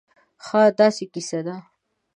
[0.45, 1.57] خاا داسې قیصه وه